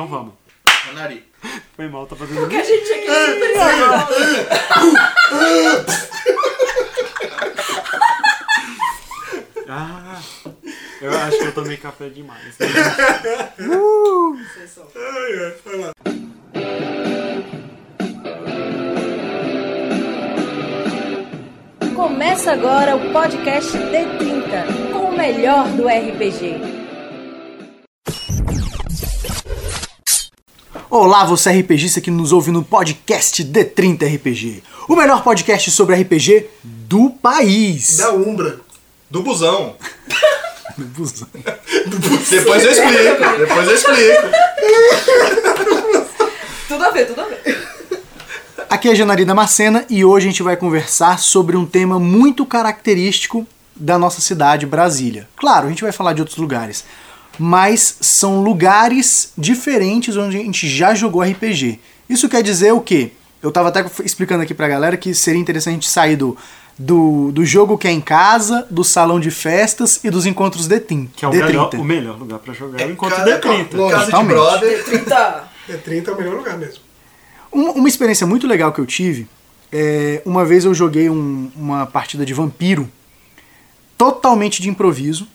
[0.00, 0.32] Então vamos.
[0.86, 1.22] Manari.
[1.76, 3.52] Foi mal, tá fazendo Porque a gente tinha que super
[9.68, 10.18] Ah,
[11.02, 12.56] eu acho que eu tomei café demais.
[12.58, 12.66] né?
[21.94, 26.69] Começa agora o podcast D30, com o melhor do RPG.
[30.90, 36.48] Olá, você RPGista que nos ouve no podcast D30 RPG, o melhor podcast sobre RPG
[36.64, 37.98] do país.
[37.98, 38.58] Da Umbra.
[39.08, 39.76] Do busão.
[40.76, 41.28] Busão.
[41.32, 43.38] Depois eu explico.
[43.38, 44.22] Depois eu explico.
[46.66, 47.68] Tudo a ver, tudo a ver.
[48.68, 52.44] Aqui é a Janarina Macena e hoje a gente vai conversar sobre um tema muito
[52.44, 53.46] característico
[53.76, 55.28] da nossa cidade, Brasília.
[55.36, 56.84] Claro, a gente vai falar de outros lugares,
[57.38, 61.78] mas são lugares diferentes onde a gente já jogou RPG.
[62.08, 63.12] Isso quer dizer o quê?
[63.42, 66.36] Eu tava até explicando aqui pra galera que seria interessante a gente sair do,
[66.78, 71.08] do, do jogo que é em casa, do salão de festas e dos encontros D30.
[71.16, 71.44] Que é o D30.
[71.46, 73.74] melhor, o melhor lugar pra jogar é o encontro Cada- D30.
[73.74, 73.90] Lógico.
[73.90, 74.34] Casa de Totalmente.
[74.34, 74.84] brother.
[74.84, 75.44] 30.
[75.70, 76.80] É 30 é o melhor lugar mesmo.
[77.52, 79.26] Um- Uma experiência muito legal que eu tive,
[79.72, 82.90] é, uma vez eu joguei um- uma partida de vampiro
[83.96, 85.26] totalmente de improviso,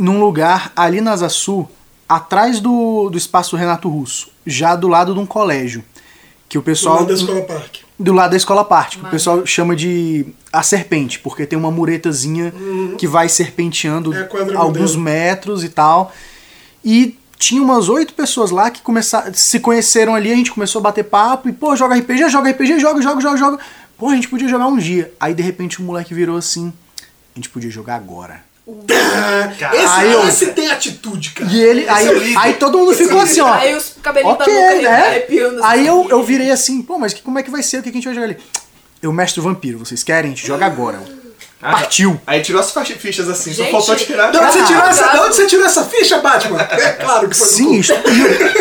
[0.00, 1.68] num lugar ali na Sul,
[2.08, 5.84] atrás do, do espaço Renato Russo, já do lado de um colégio.
[6.48, 6.96] Que o Do pessoal.
[6.96, 7.80] lado da Escola Parque.
[7.96, 11.70] do lado da escola parte, que o pessoal chama de a serpente, porque tem uma
[11.70, 12.52] muretazinha
[12.98, 15.00] que vai serpenteando É alguns modelo.
[15.00, 16.12] metros e tal.
[16.84, 20.82] E tinha umas oito pessoas lá que começaram, se conheceram ali, a gente começou a
[20.82, 23.58] bater papo e, pô, joga RPG, joga RPG, joga, joga, joga, joga.
[23.96, 25.12] Pô, a gente podia jogar um dia.
[25.20, 28.42] Aí de repente o moleque virou assim: a gente podia jogar agora.
[29.72, 31.50] Esse, esse tem atitude, cara.
[31.50, 33.52] E ele, aí, é aí todo mundo ficou assim, ó.
[33.52, 35.06] Aí os cabelinhos Ok, da boca né?
[35.08, 35.64] arrepiando.
[35.64, 37.78] Aí eu, eu virei assim, pô, mas que- como é que vai ser?
[37.78, 38.36] O que que a gente vai jogar ali?
[39.02, 40.30] Eu mestre vampiro, vocês querem?
[40.32, 41.00] A gente joga agora.
[41.62, 42.18] Ah, Partiu.
[42.26, 44.30] Aí tirou as fichas assim, só Gente, faltou tirar.
[44.30, 46.58] De onde, você tirou essa, de onde você tirou essa ficha, Batman?
[46.72, 47.92] É claro que foi Sim, isso-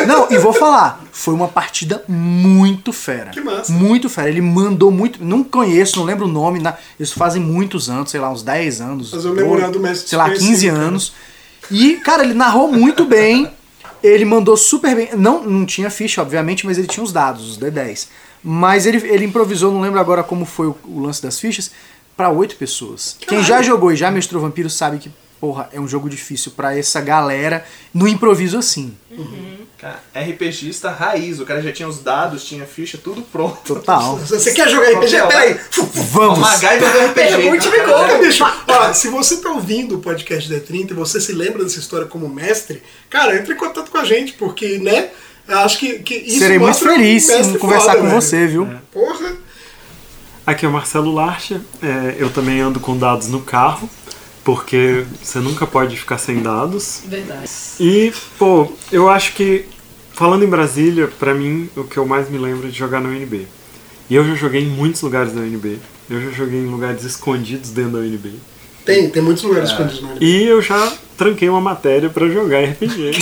[0.05, 3.31] não, e vou falar, foi uma partida muito fera.
[3.31, 3.71] Que massa.
[3.71, 4.27] Muito fera.
[4.27, 5.23] Ele mandou muito.
[5.23, 6.59] Não conheço, não lembro o nome.
[6.59, 9.11] Na, isso fazem muitos anos, sei lá, uns 10 anos.
[9.11, 10.85] Fazer o memorial do mestre Sei lá, 15 desconhecido, cara.
[10.85, 11.13] anos.
[11.71, 13.49] E, cara, ele narrou muito bem.
[14.03, 15.09] Ele mandou super bem.
[15.15, 18.07] Não, não tinha ficha, obviamente, mas ele tinha os dados, os D10.
[18.43, 21.71] Mas ele, ele improvisou, não lembro agora como foi o, o lance das fichas,
[22.19, 23.15] pra oito pessoas.
[23.17, 25.09] Quem já jogou e já mestrou Vampiro sabe que,
[25.39, 27.63] porra, é um jogo difícil pra essa galera
[27.93, 28.93] no improviso assim.
[29.77, 31.39] Cara, RPGista raiz.
[31.39, 33.61] O cara já tinha os dados, tinha ficha, tudo pronto.
[33.63, 34.17] Total.
[34.27, 35.27] Você quer jogar RPG?
[35.29, 35.59] Peraí.
[36.11, 36.39] Vamos!
[36.39, 37.51] MacGyver do RPG.
[37.51, 38.21] Me cara, como.
[38.21, 42.05] Bicho, ó, se você tá ouvindo o podcast D30 e você se lembra dessa história
[42.05, 45.11] como mestre, cara, entre em contato com a gente, porque, né?
[45.47, 48.21] eu Acho que, que isso Serei muito feliz em conversar foda, com velho.
[48.21, 48.67] você, viu?
[48.91, 49.38] Porra.
[50.49, 51.61] Aqui é o Marcelo Larcha.
[51.79, 53.87] É, eu também ando com dados no carro,
[54.43, 57.03] porque você nunca pode ficar sem dados.
[57.05, 57.47] Verdade.
[57.79, 59.65] E, pô, eu acho que,
[60.11, 63.09] falando em Brasília, pra mim, o que eu mais me lembro é de jogar na
[63.09, 63.45] UNB.
[64.09, 65.77] E eu já joguei em muitos lugares da UNB.
[66.09, 68.33] Eu já joguei em lugares escondidos dentro da UNB.
[68.83, 70.19] Tem, tem muitos lugares escondidos na área.
[70.19, 73.11] E eu já tranquei uma matéria pra jogar RPG.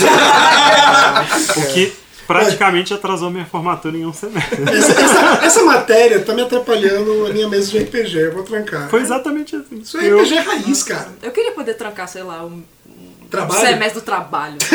[1.58, 1.92] o que
[2.28, 4.62] praticamente atrasou minha formatura em um semestre.
[4.70, 8.88] Essa, essa- essa matéria tá me atrapalhando a minha mesa de RPG, eu vou trancar.
[8.88, 9.78] Foi exatamente assim.
[9.80, 11.08] Isso é Eu- RPG raiz, cara.
[11.22, 13.60] Eu queria poder trancar, sei lá, um, um Trabalho.
[13.66, 14.56] semestre do trabalho.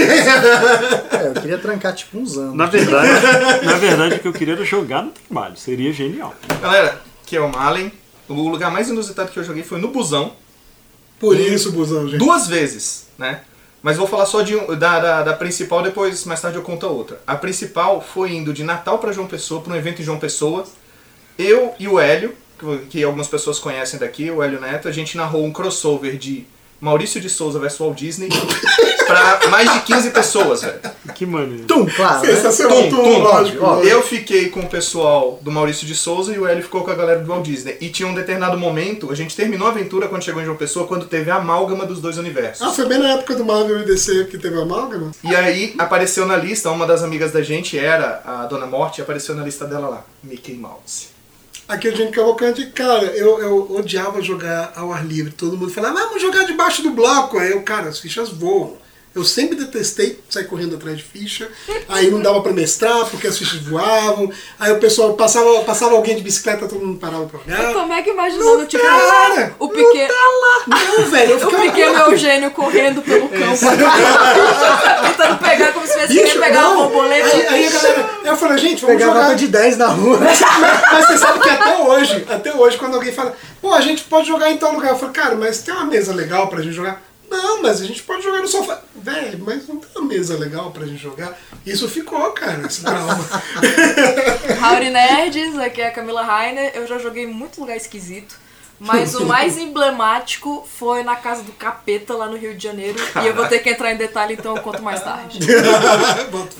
[1.13, 2.55] É, eu queria trancar tipo uns anos.
[2.55, 3.09] Na verdade,
[3.65, 5.55] na verdade, o que eu queria era jogar no trabalho.
[5.55, 6.33] Seria genial.
[6.61, 7.91] Galera, que é o Malen.
[8.27, 10.33] O lugar mais inusitado que eu joguei foi no busão.
[11.19, 12.17] Por isso, busão, gente.
[12.19, 13.41] Duas vezes, né?
[13.83, 16.89] Mas vou falar só de da, da, da principal, depois mais tarde eu conto a
[16.89, 17.19] outra.
[17.27, 20.65] A principal foi indo de Natal para João Pessoa, para um evento em João Pessoa.
[21.37, 22.33] Eu e o Hélio,
[22.89, 26.47] que algumas pessoas conhecem daqui, o Hélio Neto, a gente narrou um crossover de
[26.83, 28.27] Maurício de Souza versus Walt Disney
[29.07, 30.79] para mais de 15 pessoas, velho.
[31.15, 31.63] Que maneiro.
[31.63, 32.27] Tum, claro.
[32.27, 32.35] né?
[32.35, 33.19] Tum, tum, tum.
[33.19, 33.63] lógico.
[33.63, 33.87] lógico.
[33.87, 36.93] Eu fiquei com o pessoal do Maurício de Souza e o Hélio ficou com a
[36.93, 37.77] galera do Walt Disney.
[37.79, 40.85] E tinha um determinado momento, a gente terminou a aventura quando chegou em João Pessoa,
[40.85, 42.67] quando teve a amálgama dos dois universos.
[42.67, 45.11] Ah, foi bem na época do Marvel e DC que teve a amálgama?
[45.23, 49.01] E aí apareceu na lista, uma das amigas da gente era a Dona Morte, e
[49.01, 51.12] apareceu na lista dela lá, Mickey Mouse.
[51.67, 55.31] Aqui a gente Cavalcante, cara, eu, eu odiava jogar ao ar livre.
[55.31, 57.37] Todo mundo falava, "Ah, vamos jogar debaixo do bloco.
[57.39, 58.77] Aí eu, cara, as fichas voam.
[59.15, 61.47] Eu sempre detestei sair correndo atrás de ficha.
[61.87, 64.31] Aí não dava pra mestrar porque as fichas voavam.
[64.59, 67.63] Aí o pessoal passava, passava alguém de bicicleta, todo mundo parava pra olhar.
[67.63, 70.13] Eu tô mega imaginando, tipo, cara, o pequeno.
[70.65, 71.63] Não, velho, eu O ficava.
[71.63, 73.59] pequeno Eugênio correndo pelo campo.
[75.07, 76.83] Tentando pegar como se fosse Bicho, querer pegar uma não.
[76.89, 77.27] borboleta.
[77.35, 78.09] Aí, aí a galera.
[78.23, 79.35] Aí eu falei, gente, vamos Pegava jogar.
[79.35, 80.17] de 10 na rua.
[80.17, 80.39] Mas,
[80.91, 84.27] mas você sabe que até hoje, até hoje, quando alguém fala, pô, a gente pode
[84.27, 87.01] jogar em tal lugar, eu falo, cara, mas tem uma mesa legal pra gente jogar?
[87.33, 88.79] Não, mas a gente pode jogar no sofá.
[88.95, 91.37] Velho, mas não tem uma mesa legal pra gente jogar?
[91.65, 93.19] Isso ficou, cara, esse trauma.
[94.61, 96.71] Howdy Nerds, aqui é a Camila Rainer.
[96.75, 98.41] Eu já joguei em muito lugar esquisito.
[98.79, 102.97] Mas o mais emblemático foi na casa do Capeta, lá no Rio de Janeiro.
[103.23, 105.39] E eu vou ter que entrar em detalhe, então eu conto mais tarde.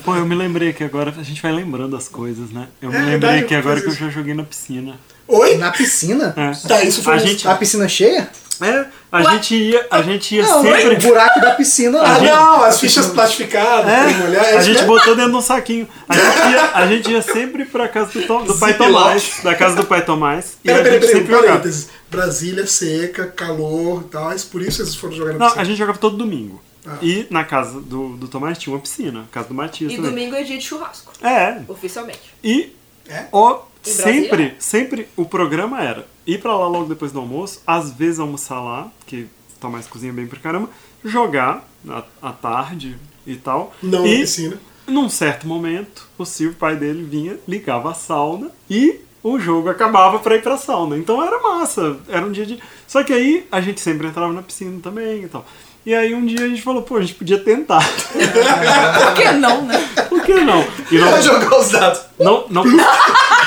[0.04, 2.68] Pô, eu me lembrei que agora a gente vai lembrando as coisas, né?
[2.80, 4.98] Eu me É lembrei que agora que eu já joguei na piscina.
[5.28, 5.56] Oi?
[5.58, 6.32] Na piscina?
[6.36, 6.68] É.
[6.68, 8.30] Tá, isso foi A um- gente- A piscina cheia?
[8.60, 8.86] É,
[9.16, 10.94] a gente ia, a gente ia Não, sempre.
[10.94, 12.00] o buraco da piscina.
[12.02, 12.30] Ah, né?
[12.32, 15.88] não, as fichas plastificadas, É, é a isso gente botou dentro de um saquinho.
[16.08, 18.74] A gente ia, a gente ia sempre pra casa do, Tom- do pai.
[18.74, 21.48] Tomás, da casa do pai Tomás, e Pera, a pera, gente pera, sempre jogava.
[21.58, 21.88] parênteses.
[22.10, 25.62] Brasília seca, calor e tal, mas por isso eles foram jogar na Não, piscina.
[25.62, 26.62] a gente jogava todo domingo.
[26.86, 26.98] Ah.
[27.00, 30.10] E na casa do, do Tomás tinha uma piscina, casa do Matias E também.
[30.10, 32.20] domingo é dia de churrasco, É, oficialmente.
[32.42, 32.76] e
[33.08, 33.24] É?
[33.32, 38.18] o, sempre, sempre o programa era ir pra lá logo depois do almoço, às vezes
[38.18, 39.28] almoçar lá, que o
[39.60, 40.68] Tomás cozinha bem pra caramba,
[41.04, 42.96] jogar à, à tarde
[43.26, 43.74] e tal.
[43.82, 44.56] Não e na piscina.
[44.86, 50.18] num certo momento, o Silvio, pai dele, vinha, ligava a sauna e o jogo acabava
[50.18, 50.96] pra ir pra sauna.
[50.98, 52.58] Então era massa, era um dia de.
[52.86, 55.44] Só que aí a gente sempre entrava na piscina também e tal.
[55.86, 57.80] E aí um dia a gente falou, pô, a gente podia tentar.
[58.12, 59.78] Por que não, né?
[60.08, 60.64] Por que não?
[60.90, 62.00] E não, Vai jogar os dados.
[62.18, 62.64] não, não,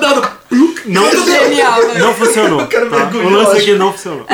[0.00, 0.40] Dado.
[0.86, 1.94] não, Genial, né?
[1.98, 2.66] não funcionou.
[2.66, 2.80] tá?
[2.80, 4.26] mergulho, O lance aqui não funcionou.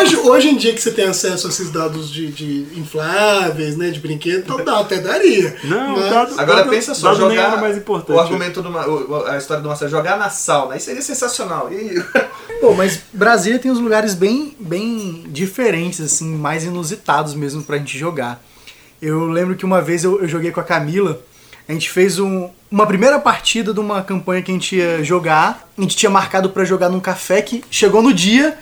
[0.00, 3.90] Hoje, hoje em dia que você tem acesso a esses dados de, de infláveis, né,
[3.90, 5.56] de brinquedo, então dá, até daria.
[5.64, 8.16] Não, Mas- dado, Agora dado- pensa só, jogar era mais importante.
[8.16, 11.70] o argumento do o- a história do Marcelo, jogar na sauna, isso seria sensacional.
[11.72, 12.02] E
[12.60, 17.96] Pô, mas Brasília tem uns lugares bem, bem diferentes, assim, mais inusitados mesmo pra gente
[17.98, 18.42] jogar.
[19.00, 21.20] Eu lembro que uma vez eu, eu joguei com a Camila,
[21.68, 25.68] a gente fez um- uma primeira partida de uma campanha que a gente ia jogar,
[25.76, 28.58] a gente tinha marcado pra jogar num café que chegou no dia,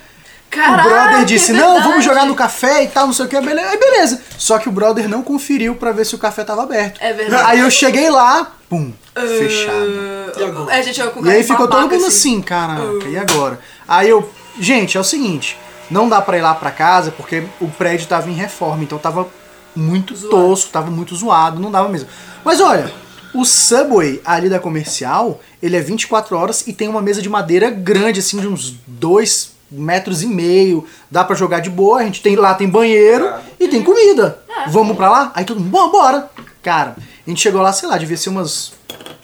[0.49, 3.27] Caraca, o brother disse, é não, vamos jogar no café e tal, não sei o
[3.27, 3.69] que, beleza.
[3.69, 4.21] Aí beleza.
[4.37, 6.99] Só que o brother não conferiu pra ver se o café tava aberto.
[7.01, 7.51] É verdade.
[7.51, 10.37] Aí eu cheguei lá, pum, fechado.
[10.37, 10.73] E agora?
[10.75, 13.59] É, gente, E aí ficou todo mundo assim, caraca, e agora?
[13.87, 15.57] Aí eu, gente, é o seguinte,
[15.91, 19.27] não dá pra ir lá pra casa porque o prédio tava em reforma, então tava
[19.75, 20.29] muito Zoado.
[20.35, 22.07] tosco, tava muito zoado, não dava mesmo.
[22.43, 22.91] Mas olha,
[23.37, 27.69] o Subway ali da comercial, ele é 24 horas e tem uma mesa de madeira
[27.69, 32.21] grande, assim, de uns 2 metros e meio, dá pra jogar de boa, a gente
[32.21, 33.29] tem lá tem banheiro
[33.59, 34.39] e tem comida.
[34.69, 35.31] Vamos pra lá?
[35.35, 36.31] Aí todo mundo, bora, bora.
[36.63, 38.73] Cara, a gente chegou lá, sei lá, devia ser umas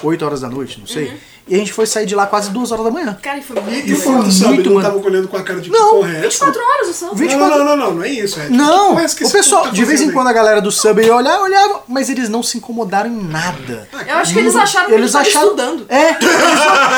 [0.02, 1.14] 8 horas da noite, não sei.
[1.46, 3.18] E a gente foi sair de lá quase 2 horas da manhã.
[3.22, 3.96] Cara, e foi muito E
[4.32, 4.88] sabe, muito, não mano.
[4.94, 6.46] tava olhando com a cara de que Não, porra é essa?
[6.46, 7.14] 24 horas o São.
[7.16, 8.40] 24 Não, não, não, não, não é isso.
[8.40, 11.16] É, Não, é o pessoal, tá de vez em quando a galera do Subway ia
[11.16, 13.90] olhar, olhava, mas eles não se incomodaram em nada.
[14.08, 15.86] Eu acho que eles acharam que eles estavam estudando.
[15.90, 16.12] É,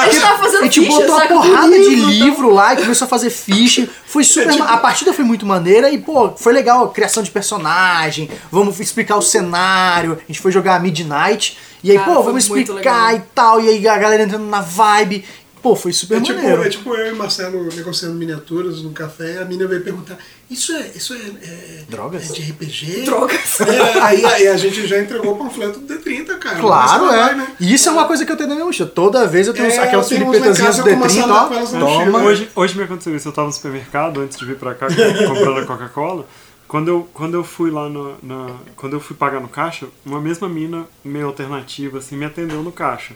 [0.06, 1.33] A gente tava a fazendo gente ficha, botou a saca?
[1.33, 3.89] porrada de livro, lá e começou a fazer ficha.
[4.06, 4.50] Foi super.
[4.50, 8.30] É tipo- A partida foi muito maneira e, pô, foi legal a criação de personagem.
[8.51, 10.13] Vamos explicar o cenário.
[10.24, 11.57] A gente foi jogar Midnight.
[11.86, 13.62] E aí, Cara, pô, vamos explicar e tal.
[13.62, 15.24] E aí a galera entrando na vibe.
[15.62, 16.64] Pô, foi super É tipo, maneiro.
[16.64, 20.16] é tipo eu e Marcelo negociando miniaturas no café, a mina veio perguntar,
[20.50, 22.30] isso é, isso é, é- Drogas?
[22.30, 23.02] é de RPG?
[23.06, 23.62] Drogas.
[23.62, 26.60] É, aí, aí a gente já entregou o panfleto do D30, cara.
[26.60, 27.18] Claro, é.
[27.18, 27.48] vai, né?
[27.60, 28.88] E isso é uma coisa que eu tenho na minha mochila.
[28.90, 31.80] Toda vez eu tenho É, aquelas casa, do eu como D30, açaí ó.
[31.80, 32.19] Toma.
[32.24, 33.28] Hoje, hoje me aconteceu isso.
[33.28, 34.88] Eu tava no supermercado antes de vir pra cá
[35.28, 36.28] comprando a Coca-Cola.
[36.76, 38.48] Quando eu, quando eu fui lá no, na.
[38.76, 42.70] Quando eu fui pagar no caixa, uma mesma mina meio alternativa assim me atendeu no
[42.70, 43.14] caixa.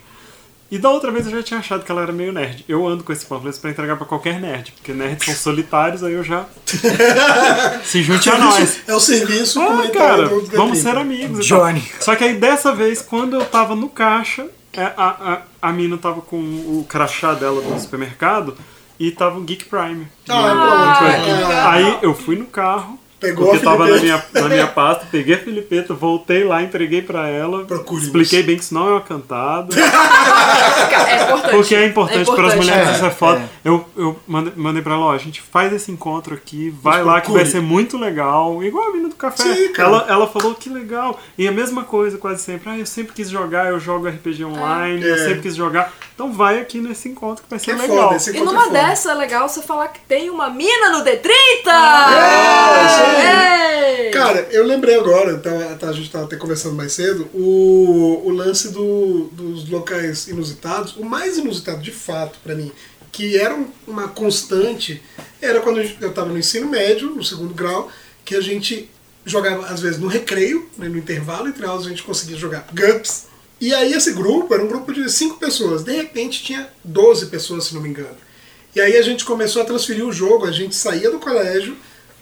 [0.72, 2.64] E da outra vez eu já tinha achado que ela era meio nerd.
[2.70, 6.14] Eu ando com esse panfleto pra entregar pra qualquer nerd, porque nerds são solitários, aí
[6.14, 6.46] eu já.
[7.84, 8.80] Se junte a nós.
[8.88, 10.56] É o serviço Ah, cara, do D30.
[10.56, 11.46] vamos ser amigos.
[11.46, 11.60] tal.
[11.60, 11.84] Johnny.
[12.00, 15.98] Só que aí dessa vez, quando eu tava no caixa, é, a, a, a mina
[15.98, 18.56] tava com o crachá dela do supermercado
[18.98, 20.08] e tava o Geek Prime.
[20.30, 21.30] Ah, tracking.
[21.30, 21.62] é, é.
[21.68, 25.36] Aí eu fui no carro, Pegou porque a tava na minha, na minha pasta, peguei
[25.36, 28.06] a Filipeta, voltei lá, entreguei pra ela, Procure-nos.
[28.08, 31.52] expliquei bem que isso não é uma cantada, É importante.
[31.52, 33.40] porque é importante, para as mulheres, É, isso é foda.
[33.40, 33.50] é.
[33.70, 37.16] Eu, eu mandei, mandei pra ela, ó, a gente faz esse encontro aqui, vai lá
[37.16, 37.44] que procure.
[37.44, 39.44] vai ser muito legal, igual a mina do café.
[39.44, 39.90] Sim, cara.
[39.90, 41.20] ela, ela falou que legal.
[41.38, 42.70] E a mesma coisa quase sempre.
[42.70, 45.18] Ah, eu sempre quis jogar, eu jogo RPG online, eu É.
[45.18, 45.92] sempre quis jogar.
[46.16, 48.10] Então vai aqui nesse encontro que vai ser é legal.
[48.18, 51.30] foda, E numa é dessa é legal você falar que tem uma mina no D30!
[51.68, 53.09] É,
[54.12, 58.30] Cara, eu lembrei agora, então, tá, a gente tava até conversando mais cedo, o, o
[58.32, 62.72] lance do- dos locais inusitados, o mais inusitado de fato pra mim,
[63.12, 65.02] que era um- uma constante,
[65.42, 67.90] era quando eu tava no ensino médio, no segundo grau,
[68.26, 68.90] que a gente
[69.26, 73.28] jogava, às vezes, no recreio, né, no intervalo entre aulas, a gente conseguia jogar GURPS.
[73.62, 77.66] E aí esse grupo era um grupo de cinco pessoas, de repente tinha 12 pessoas,
[77.66, 78.16] se não me engano.
[78.76, 81.76] E aí a gente começou a transferir o jogo, a gente saía do colégio,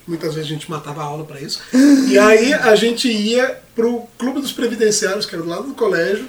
[0.08, 1.62] muitas vezes a gente matava a aula pra isso,
[2.10, 6.26] e aí a gente ia pro Clube dos Previdenciários, que era do lado do colégio,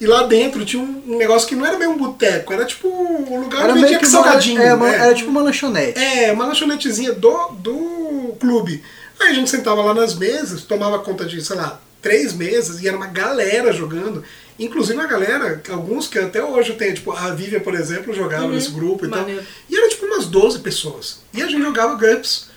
[0.00, 3.40] e lá dentro tinha um, negócio que não era bem um boteco, era tipo um
[3.40, 4.62] lugar Era onde meio vendia que uma, salgadinho.
[4.62, 4.94] é, né?
[4.94, 5.98] era tipo uma lanchonete.
[5.98, 8.82] É, uma lanchonetezinha do, do clube.
[9.18, 12.86] Aí a gente sentava lá nas mesas, tomava conta de, sei lá, três mesas, e
[12.86, 14.22] era uma galera jogando.
[14.56, 18.70] Inclusive uma galera, alguns que até hoje tem, tipo, a Vivian, por exemplo, jogava nesse
[18.70, 19.20] grupo e tal.
[19.20, 19.42] maneiro.
[19.68, 21.20] E era tipo umas 12 pessoas.
[21.34, 22.47] E a gente jogava GURPS.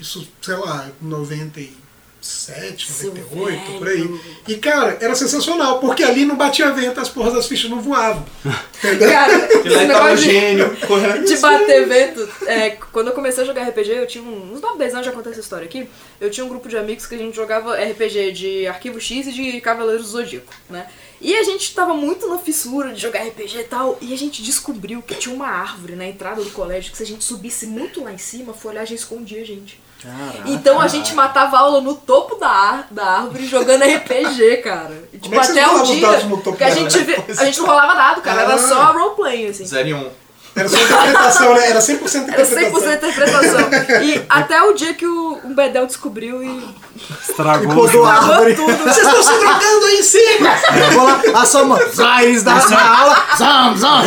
[0.00, 4.20] Isso, sei lá, 97, 98, por aí.
[4.46, 8.24] E, cara, era sensacional, porque ali não batia vento, as porras das fichas não voavam.
[8.78, 9.08] Entendeu?
[9.10, 10.76] Cara, E esse tava o negócio de- gênio
[11.26, 12.28] de bater vento.
[12.46, 15.12] É, quando eu comecei a jogar RPG, eu tinha um- uns 9, 10 anos, já
[15.12, 15.88] contei essa história aqui.
[16.20, 19.32] Eu tinha um grupo de amigos que a gente jogava RPG de Arquivo X e
[19.32, 20.86] de Cavaleiros do Zodíaco, né?
[21.20, 24.40] E a gente tava muito na fissura de jogar RPG e tal, e a gente
[24.40, 28.04] descobriu que tinha uma árvore na entrada do colégio que se a gente subisse muito
[28.04, 29.80] lá em cima, a folhagem escondia a gente.
[30.46, 35.08] Então a gente matava a aula no topo da, da árvore jogando RPG, cara.
[35.12, 36.08] E, tipo, Como é até o dados dia
[36.56, 38.42] que a gente, vê- a gente não rolava dado, cara.
[38.42, 38.58] Era Ah.
[38.58, 39.64] só roleplay, assim.
[39.64, 40.10] 0 e 1.
[40.58, 41.70] Era só interpretação, né?
[41.70, 42.58] Era 100% Era interpretação.
[42.80, 43.68] 100% interpretação.
[44.02, 46.62] E até o dia que o, Bedel descobriu e
[47.28, 48.54] Estragou E podou a árvore.
[48.54, 48.76] tudo.
[48.76, 50.50] Vocês estão se drogando aí em cima!
[50.92, 54.02] Vou lá, a sua raiz da zam, zam.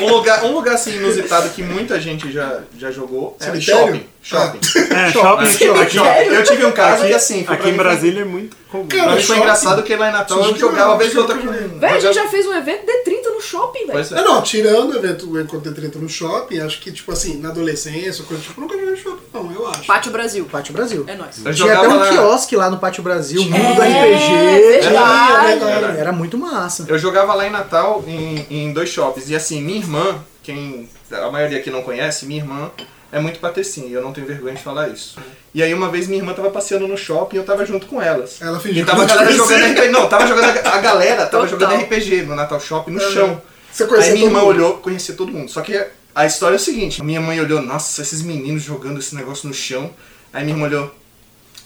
[0.00, 4.06] Um lugar, um lugar assim inusitado que muita gente já, já jogou é shopping.
[4.22, 4.58] Shopping.
[4.94, 5.88] É, shopping.
[5.88, 6.26] Shopping.
[6.34, 8.86] Eu tive um caso que assim, foi Aqui pra em mim- Brasília é muito comum.
[8.86, 9.40] Cara, Pra mim foi shopping.
[9.40, 11.78] engraçado que lá em Natal eu Suzuki jogava vez ou outra com.
[11.78, 13.92] Véi, a gente já fez um evento D30 no shopping, velho.
[13.92, 14.14] Pois é.
[14.16, 17.38] Não, não, tirando o evento, o encontro de 30 no shopping, acho que, tipo assim,
[17.38, 19.84] na adolescência, coisa tipo, nunca joguei no shopping, não, eu acho.
[19.86, 20.44] Pátio Brasil.
[20.50, 21.04] Pátio Brasil.
[21.06, 21.44] É nóis.
[21.44, 24.32] Eu Tinha até um lá- quiosque lá no Pátio Brasil, mundo do É, RPG.
[24.32, 25.98] É verdade.
[25.98, 26.84] Era muito massa.
[26.88, 29.28] Eu jogava lá em Natal em, em dois shoppings.
[29.30, 32.70] E assim, minha irmã, quem a maioria aqui não conhece, minha irmã
[33.12, 35.16] é muito patricinha e eu não tenho vergonha de falar isso.
[35.54, 38.00] E aí uma vez minha irmã tava passeando no shopping e eu tava junto com
[38.02, 38.40] elas.
[38.42, 39.64] Ela fingiu E tava a galera jogando.
[39.72, 39.88] RPG.
[39.88, 41.68] Não, tava jogando a, galera tava Total.
[41.68, 43.40] jogando RPG no Natal Shopping no chão.
[43.72, 44.48] Você Aí conhecia minha todo irmã mundo?
[44.50, 45.50] olhou, conhecia todo mundo.
[45.50, 49.14] Só que a história é o seguinte: minha mãe olhou, nossa, esses meninos jogando esse
[49.14, 49.90] negócio no chão.
[50.32, 50.94] Aí minha irmã olhou,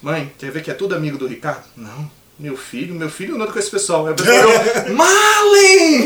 [0.02, 1.64] mãe, quer ver que é tudo amigo do Ricardo?
[1.76, 2.10] Não.
[2.38, 4.06] Meu filho, meu filho andando com esse pessoal.
[4.06, 4.52] Aí a pessoa olhou,
[4.96, 6.04] Marlin!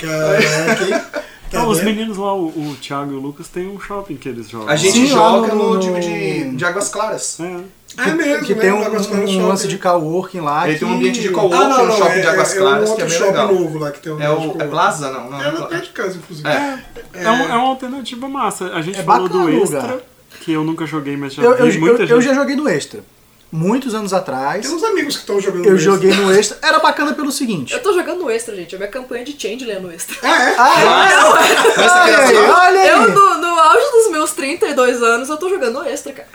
[0.00, 1.22] Caraca, hein?
[1.52, 4.48] Não, os meninos lá, o, o Thiago e o Lucas, tem um shopping que eles
[4.48, 4.68] jogam.
[4.68, 7.38] A gente Sim, joga no- no, no- time de, de Águas Claras.
[7.40, 7.60] É.
[7.98, 8.60] Ah, é mesmo, que né?
[8.62, 9.46] tem um, Águas Claras um Shopping.
[9.48, 10.64] lance de coworking lá.
[10.66, 10.84] Ele que...
[10.84, 12.88] tem um ambiente de co-work Ah, não, no não, shopping é, de Águas é, Claras,
[12.88, 13.54] é um que é bem shopping legal.
[13.54, 14.66] novo lá que tem um É o é.
[14.66, 15.10] Plaza?
[15.12, 15.66] Não, não É é Plaza.
[15.66, 16.48] perto de casa, inclusive.
[16.48, 16.78] É.
[17.14, 18.66] É, um- é uma alternativa massa.
[18.72, 19.98] A gente É falou bacana do Extra, lugar.
[20.40, 22.10] que eu nunca joguei, mas já Eu, eu, vi muita eu, gente.
[22.12, 23.04] eu já joguei no Extra.
[23.52, 24.66] Muitos anos atrás.
[24.66, 26.56] Tem uns amigos que estão jogando Eu joguei no Extra.
[26.62, 27.74] Era bacana pelo seguinte.
[27.74, 28.74] Eu tô jogando no Extra, gente.
[28.74, 30.16] A minha campanha de Changeling é no Extra.
[30.22, 30.54] Ah, é?
[30.58, 31.38] Ah,
[31.76, 32.88] Essa olha aí, olha aí.
[32.88, 36.28] Eu, no, no auge dos meus 32 anos, eu tô jogando no Extra, cara.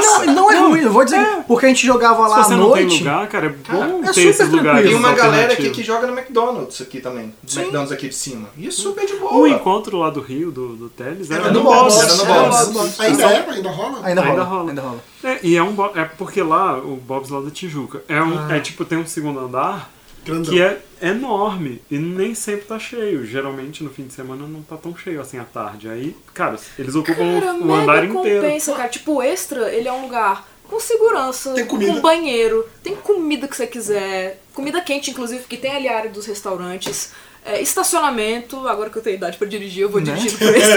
[0.00, 1.26] Não, não é ruim, eu vou dizer.
[1.48, 2.98] Porque a gente jogava lá à não tem noite.
[3.00, 4.82] lugar, cara, é bom é ter super esses lugares.
[4.82, 4.88] tranquilo.
[4.88, 7.34] Tem uma galera aqui que joga no McDonald's aqui também.
[7.42, 8.48] McDonald's aqui de cima.
[8.56, 9.34] E é super de boa.
[9.34, 13.00] O encontro lá do Rio, do, do Teles, era, Era no no Era no Bob's.
[13.00, 13.50] Ainda é?
[13.50, 14.00] Ainda rola?
[14.04, 14.70] Ainda, rola, rola.
[14.70, 15.00] Ainda rola.
[15.42, 18.56] É, e é um é porque lá, o Bob's lá da Tijuca, é, um, Ah.
[18.56, 19.90] é tipo, tem um segundo andar
[20.24, 20.52] Grandão.
[20.52, 23.24] que é enorme e nem sempre tá cheio.
[23.26, 25.88] Geralmente no fim de semana não tá tão cheio assim à tarde.
[25.88, 28.42] Aí, cara, eles ocupam Cara, o, o andar inteiro.
[28.42, 28.88] compensa, cara.
[28.88, 31.92] Tipo, o Extra, ele é um lugar com segurança, Tem comida.
[31.92, 36.10] com banheiro, tem comida que você quiser, comida quente, inclusive, que tem ali a área
[36.10, 37.12] dos restaurantes.
[37.46, 40.12] É, estacionamento, agora que eu tenho idade pra dirigir, eu vou Né?
[40.12, 40.76] dirigindo por Extra.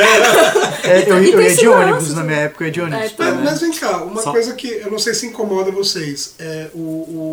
[0.90, 3.06] É, eu, eu ia de ônibus na minha época, eu ia de ônibus.
[3.06, 5.72] É, pra- Mas, mas vem cá, uma Só- coisa que eu não sei se incomoda
[5.72, 6.80] vocês, é o,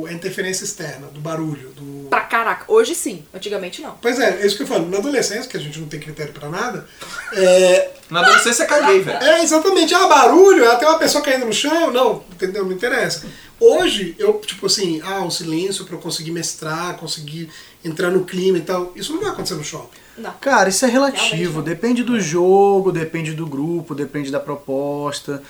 [0.03, 1.96] o- a interferência externa, do barulho, do...
[2.27, 2.65] Caraca.
[2.69, 3.97] Hoje sim, antigamente não.
[4.03, 6.33] Pois é, é isso que eu falo, na adolescência, que a gente não tem critério
[6.33, 6.87] pra nada,
[7.33, 9.19] é, Na adolescência eu caguei, velho.
[9.23, 13.25] é exatamente, ah, barulho, ah, tem uma pessoa caindo no chão, não, entendeu, não interessa.
[13.59, 17.49] Hoje, eu, tipo assim, ah, o silêncio pra eu conseguir mestrar, conseguir
[17.85, 19.97] entrar no clima e tal, isso não vai acontecer no shopping.
[20.19, 20.33] Não.
[20.41, 21.63] Cara, isso é relativo.
[21.63, 25.43] Depende do jogo, depende do grupo, depende da proposta.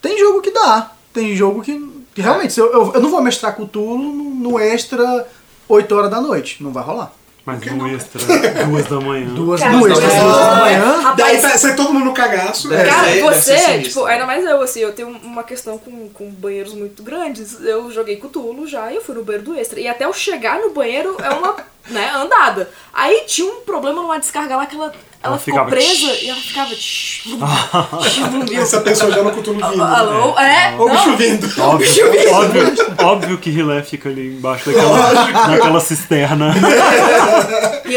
[0.00, 0.92] Tem jogo que dá.
[1.12, 1.78] tem jogo que,
[2.14, 5.26] que realmente, se eu, eu, eu não vou mestrar Cthulhu no, no extra
[5.72, 6.62] 8 horas da noite.
[6.62, 7.12] Não vai rolar.
[7.44, 8.20] Mas no extra,
[8.66, 9.26] duas da manhã.
[9.34, 11.14] Duas, Cara, duas, duas é- da manhã.
[11.16, 12.68] Daí Rapaz, sai todo mundo no cagaço.
[12.68, 16.30] Deve Cara, ser- você, tipo, ainda mais eu, assim, eu tenho uma questão com, com
[16.30, 17.60] banheiros muito grandes.
[17.60, 19.80] Eu joguei Cthulhu já e eu fui no banheiro do extra.
[19.80, 21.56] E até eu chegar no banheiro é uma,
[21.88, 22.68] né, andada.
[22.92, 26.40] Aí tinha um problema numa descarga lá que ela, ela, Ela ficou presa e ela
[26.40, 26.70] ficava.
[28.60, 29.82] Essa pessoa já no cutulo vindo.
[29.82, 30.38] Alô?
[30.38, 30.74] É?
[30.78, 31.60] Ou o bicho vindo.
[31.60, 35.12] Óbvio, óbvio, óbvio que Rilé fica ali embaixo daquela,
[35.48, 36.52] daquela cisterna.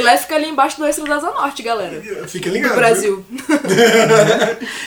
[0.05, 1.99] Lá fica ali embaixo do extra da Asa Norte, galera.
[2.27, 2.71] Fica do ligado.
[2.71, 2.79] viu?
[2.79, 3.25] Brasil.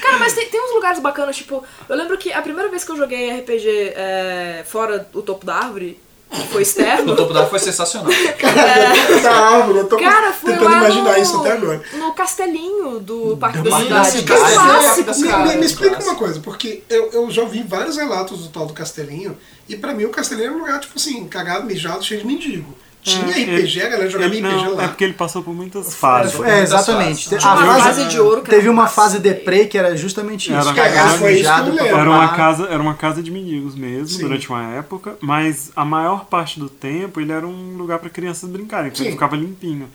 [0.03, 2.93] Cara, mas tem, tem uns lugares bacanas, tipo, eu lembro que a primeira vez que
[2.93, 5.99] eu joguei RPG é, fora o topo da árvore,
[6.31, 8.11] que foi No externo, topo da foi sensacional.
[9.23, 11.83] Da árvore, eu tô cara, foi tentando lá imaginar no, isso até agora.
[11.95, 14.11] no castelinho do Parque da da Cidade.
[14.11, 14.25] Cidade.
[14.27, 15.45] Que É, clássico, Parque da Me, cara.
[15.47, 16.11] me- me explica Clássico.
[16.13, 19.37] uma coisa, porque eu, eu já ouvi vários relatos do tal do Castelinho,
[19.69, 22.75] e pra mim o Castelinho era um lugar, tipo assim, cagado, mijado, cheio de mendigo.
[23.03, 24.85] Tinha RPG, a galera jogava Ele- RPG não, lá.
[24.85, 26.39] é porque ele passou por muitas fases.
[26.41, 27.29] É, exatamente.
[27.29, 30.53] Tinha A uma fase- de ouro que Teve era uma fase deprê que era justamente
[30.53, 30.69] isso.
[30.69, 31.85] Era- Cagado, foi isso papapá.
[31.87, 34.23] Era uma casa, era uma casa de mendigos mesmo, Sim.
[34.23, 38.51] durante uma época, mas a maior parte do tempo ele era um lugar para crianças
[38.51, 39.89] brincarem, então ele ficava limpinho.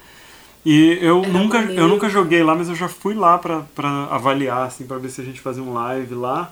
[0.66, 4.08] E eu Era nunca, eu nunca joguei lá, mas eu já fui lá pra pra
[4.10, 6.52] avaliar, assim, pra ver se a gente fazia um live lá,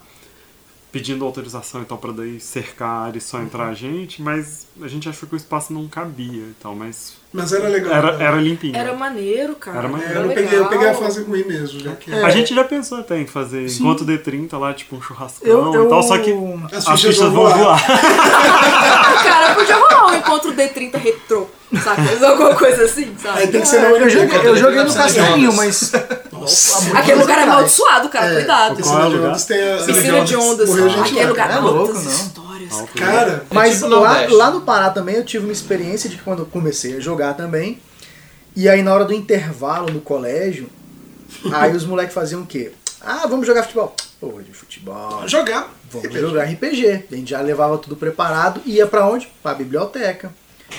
[0.91, 4.88] pedindo autorização então pra daí cercar a área e só entrar a gente, mas a
[4.88, 7.93] gente achou que o espaço não cabia e tal, mas Mas era legal.
[7.93, 8.25] era, né?
[8.25, 8.75] era limpinho.
[8.75, 9.79] Era maneiro, cara.
[9.79, 10.13] Era maneiro.
[10.13, 13.00] É, eu, peguei, eu peguei a fase ruim mesmo, já que A gente já pensou
[13.00, 13.83] até em fazer Sim.
[13.83, 16.33] enquanto D30 lá, tipo um churrascão Eu, eu, e tal, só que
[16.74, 17.79] as as fichas vão voar.
[19.24, 21.48] Cara, podia rolar um encontro D30 retrô,
[21.81, 22.27] saca?
[22.27, 23.39] Alguma coisa assim, sabe?
[23.39, 25.93] Aí tem que ser na Eu joguei, eu joguei no castelinho, mas.
[26.41, 28.75] Nossa, Aquele lugar é amaldiçoado, cara, É, cuidado.
[28.75, 29.29] Piscina é de lugar?
[29.29, 29.77] ondas tem a...
[29.83, 30.69] Piscina de ondas.
[30.69, 32.12] Morreu gente Aquele lugar É louco, não.
[32.12, 32.74] histórias.
[32.95, 36.39] Cara, Mas tipo lá, lá no Pará também eu tive uma experiência de que quando
[36.39, 37.79] eu comecei a jogar também.
[38.55, 40.69] E aí na hora do intervalo no colégio,
[41.53, 42.71] aí os moleques faziam o quê?
[43.00, 43.95] Ah, vamos jogar futebol.
[44.19, 45.27] Pô, de futebol.
[45.27, 45.74] jogar.
[45.89, 47.05] Vamos jogar RPG.
[47.12, 49.27] A gente já levava tudo preparado e ia pra onde?
[49.41, 50.31] Pra biblioteca.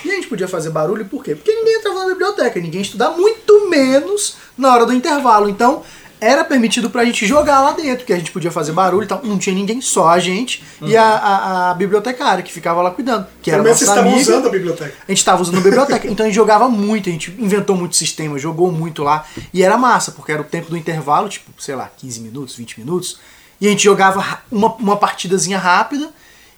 [0.04, 1.34] E a gente podia fazer barulho por quê?
[1.34, 5.48] Porque ninguém entrava na biblioteca, ninguém ia estudar, muito menos na hora do intervalo.
[5.48, 5.82] Então,
[6.20, 9.20] era permitido pra gente jogar lá dentro, que a gente podia fazer barulho e tal.
[9.24, 13.26] Não tinha ninguém, só a gente e a, a- a bibliotecária que ficava lá cuidando.
[13.42, 14.94] Que era menos vocês estavam usando a biblioteca.
[15.06, 17.96] A gente estava usando a biblioteca, então a gente jogava muito, a gente inventou muito
[17.96, 19.24] sistema, jogou muito lá.
[19.52, 22.78] E era massa, porque era o tempo do intervalo, tipo, sei lá, 15 minutos, 20
[22.78, 23.18] minutos.
[23.60, 26.08] E a gente jogava uma, uma partidazinha rápida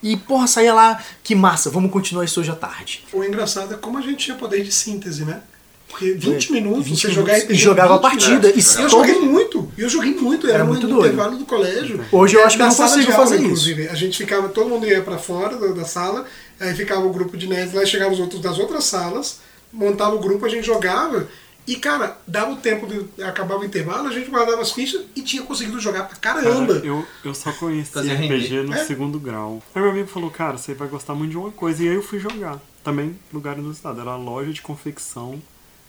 [0.05, 3.03] e, porra, saía lá, que massa, vamos continuar isso hoje à tarde.
[3.13, 5.41] O engraçado é como a gente tinha poder de síntese, né?
[5.89, 8.49] Porque 20 minutos, 20 você jogar e jogava a 20 partida.
[8.51, 11.13] E Eu joguei muito, eu joguei muito, era, Era muito no doido.
[11.15, 12.05] intervalo do colégio.
[12.13, 13.45] Hoje eu acho que eu não consigo aula, fazer isso.
[13.45, 13.89] inclusive.
[13.89, 16.27] A gente ficava, todo mundo ia pra fora da, da sala,
[16.61, 19.39] aí ficava o grupo de nerds lá, chegavam os outros das outras salas,
[19.73, 21.29] montava o grupo, a gente jogava.
[21.67, 25.23] E, cara, dava o tempo, de, acabava o intervalo, a gente guardava as fichas e
[25.23, 26.75] tinha conseguido jogar pra Cara, caramba.
[26.85, 28.85] eu, eu só conheci Fazia RPG no É.
[28.85, 29.63] segundo grau.
[29.75, 31.83] Aí meu amigo falou, cara, você vai gostar muito de uma coisa.
[31.83, 32.61] E aí eu fui jogar.
[32.83, 33.99] Também lugar no estado.
[34.01, 35.41] Era a loja de confecção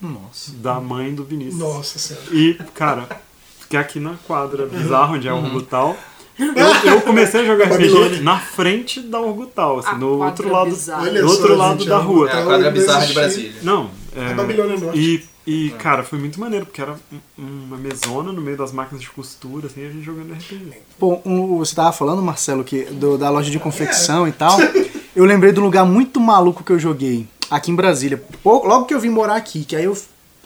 [0.02, 0.52] Nossa.
[0.54, 1.58] da mãe do Vinícius.
[1.60, 2.26] Nossa senhora.
[2.32, 3.08] E, cara,
[3.60, 5.98] fiquei aqui na quadra bizarro onde é o Urgutal.
[6.38, 7.72] Eu, eu comecei a jogar.
[7.72, 11.96] RPG na frente da Urgutal, assim, A no outro lado, do outro lado gente, da
[11.96, 12.28] a rua.
[12.30, 13.14] É a Então, quadra não bizarra de.
[13.14, 13.54] Brasília.
[13.64, 15.00] Não, é, A Babilônia Norte.
[15.00, 16.96] E, e cara, foi muito maneiro, porque era
[17.38, 20.74] um- uma mesona no meio das máquinas de costura, assim, a gente jogando RPG.
[21.00, 24.58] Pô, um- você tava falando, Marcelo, que do- da loja de confecção e tal.
[25.16, 28.22] Eu lembrei um lugar muito maluco que eu joguei aqui em Brasília.
[28.44, 29.96] Pô, Logo que eu vim morar aqui, que aí eu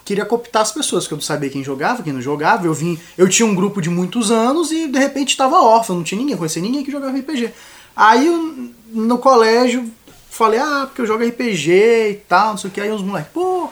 [0.05, 2.65] queria cooptar as pessoas, porque eu não sabia quem jogava, quem não jogava.
[2.65, 6.03] Eu vim, eu tinha um grupo de muitos anos e de repente estava órfão, não
[6.03, 7.51] tinha ninguém, conhecia ninguém que jogava RPG.
[7.95, 9.89] Aí eu, no colégio
[10.29, 11.71] falei, ah, porque eu jogo RPG
[12.11, 12.81] e tal, não sei o que.
[12.81, 13.69] Aí os moleques, pô,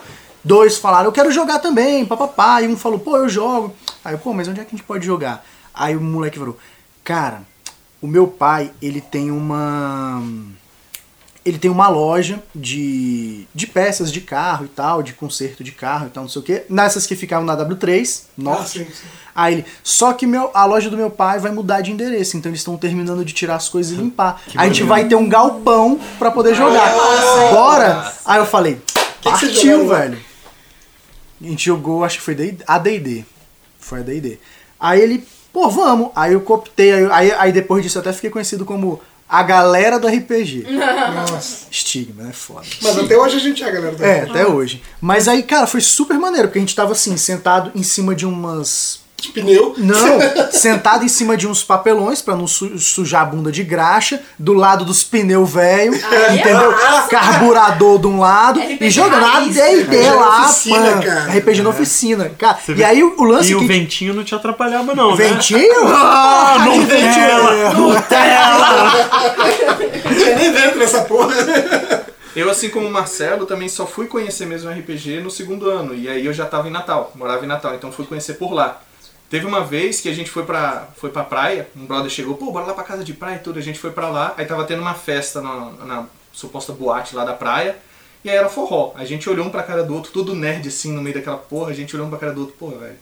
[0.48, 2.62] dois falaram, eu quero jogar também, papapá.
[2.62, 3.74] E um falou, pô, eu jogo.
[4.04, 5.46] Aí eu, pô, mas onde é que a gente pode jogar?
[5.74, 6.58] Aí o moleque falou,
[7.04, 7.42] cara,
[8.02, 10.24] o meu pai, ele tem uma.
[11.46, 16.08] Ele tem uma loja de, de peças de carro e tal, de conserto de carro
[16.08, 16.66] e tal, não sei o quê.
[16.70, 18.80] Nessas que ficavam na W3, Ah, norte.
[18.80, 19.08] sim, sim.
[19.34, 22.50] Aí ele, só que meu, a loja do meu pai vai mudar de endereço, então
[22.50, 24.42] eles estão terminando de tirar as coisas e limpar.
[24.58, 26.92] a gente vai ter um galpão pra poder jogar.
[27.54, 28.14] Bora!
[28.26, 28.82] Aí eu falei,
[29.22, 30.00] que partiu, lá?
[30.00, 30.27] velho.
[31.42, 33.24] A gente jogou, acho que foi D- a D&D.
[33.80, 34.40] Foi a D&D.
[34.80, 35.24] Aí ele,
[35.54, 36.10] pô, vamos.
[36.16, 40.00] Aí eu cooptei, aí, aí, aí depois disso eu até fiquei conhecido como a galera
[40.00, 40.66] do RPG.
[41.32, 41.68] Nossa.
[41.70, 42.66] Estigma, é foda.
[42.82, 43.96] Mas até hoje a gente é, galera.
[43.96, 44.30] do É, RPG.
[44.32, 44.82] até hoje.
[45.02, 48.26] Mas aí, cara, foi super maneiro, porque a gente tava assim, sentado em cima de
[48.26, 49.74] umas de pneu.
[49.78, 50.20] Não,
[50.54, 54.54] sentado em cima de uns papelões pra não su- sujar a bunda de graxa, do
[54.54, 56.72] lado dos pneus velho, é entendeu?
[57.10, 59.40] Carburador de um lado RPG e jogando a.
[59.40, 61.32] D&D lá, oficina, pã, cara.
[61.40, 62.58] RPG na oficina, cara.
[62.64, 65.16] Você E vê- aí o, o lance E o que ventinho não te atrapalhava, não,
[65.16, 65.18] né?
[65.18, 67.74] ventinho, ah, Nutella!
[67.74, 68.68] Nutella!
[70.08, 71.34] Não tinha nem vento nessa porra.
[72.36, 75.94] Eu, assim como o Marcelo, também só fui conhecer mesmo RPG no segundo ano.
[75.94, 78.80] E aí eu já tava em Natal, morava em Natal, então fui conhecer por lá.
[79.30, 82.52] Teve uma vez que a gente foi pra, foi pra praia, um brother chegou, pô,
[82.52, 83.60] bora lá pra casa de praia e tudo.
[83.60, 87.26] A gente foi pra lá, aí tava tendo uma festa na, na suposta boate lá
[87.26, 87.76] da praia.
[88.24, 88.94] E aí era forró.
[88.96, 91.72] A gente olhou um pra cara do outro, tudo nerd assim, no meio daquela porra.
[91.72, 92.96] A gente olhou um pra cara do outro, pô, velho,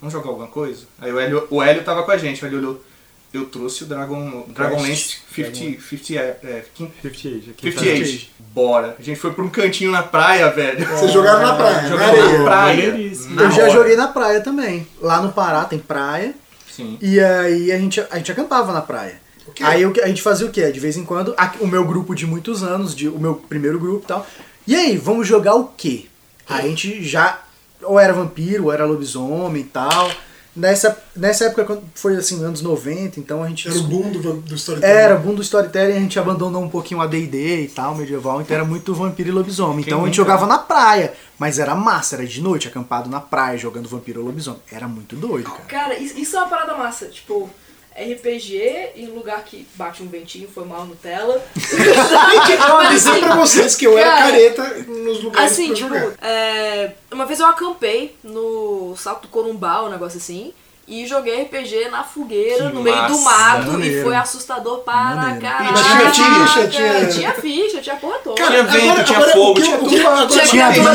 [0.00, 0.84] vamos jogar alguma coisa?
[0.98, 2.84] Aí o Hélio, o Hélio tava com a gente, o Hélio olhou,
[3.32, 5.54] eu trouxe o Dragon, Dragonlance 50,
[5.88, 7.72] 50, é, é, 50 58, aqui.
[7.72, 8.26] 58.
[8.52, 8.96] Bora.
[8.98, 10.86] A gente foi pra um cantinho na praia, velho.
[10.86, 12.38] Vocês jogaram na praia, na Jogamos areia.
[12.38, 12.92] na praia.
[13.30, 13.70] Na eu já hora.
[13.72, 14.86] joguei na praia também.
[15.00, 16.34] Lá no Pará tem praia.
[16.70, 16.98] Sim.
[17.00, 19.20] E aí a gente, a gente acampava na praia.
[19.60, 20.70] Aí o que- a gente fazia o quê?
[20.70, 23.78] De vez em quando, a- o meu grupo de muitos anos, de, o meu primeiro
[23.78, 24.26] grupo e tal.
[24.66, 26.06] E aí, vamos jogar o quê?
[26.48, 27.40] Aí a gente já.
[27.82, 30.10] Ou era vampiro, ou era lobisomem e tal.
[30.54, 33.66] Nessa, nessa época quando foi assim, anos 90, então a gente.
[33.68, 34.94] Era o boom do, do storytelling.
[34.94, 38.54] Era boom do storytelling, a gente abandonou um pouquinho a D&D e tal, medieval, então
[38.54, 39.80] era muito vampiro e lobisomem.
[39.80, 40.30] Então a gente nunca?
[40.30, 44.26] jogava na praia, mas era massa, era de noite, acampado na praia, jogando vampiro ou
[44.26, 44.60] lobisomem.
[44.70, 45.64] Era muito doido, cara.
[45.64, 47.06] Cara, isso, é uma parada massa.
[47.06, 47.48] Tipo,
[47.94, 51.42] RPG em lugar que bate um ventinho, foi mal Nutella.
[51.56, 55.88] Gente, eu avisei pra vocês que eu era Cara, careta nos lugares Assim, pra tipo,
[55.98, 56.14] jogar.
[56.22, 60.52] é, uma vez eu acampei no Salto do Corumbá, um negócio assim,
[60.86, 64.00] e joguei RPG na fogueira, Que no meio do mato, maneiro.
[64.00, 65.76] e foi assustador para caralho.
[65.78, 68.34] E tinha ficha, tinha- Tinha ficha, tinha porra toda.
[68.44, 70.26] Tinha vento, tinha o fogo, que eu- tinha o que tudo.
[70.28, 70.90] Tinha Tinha criatura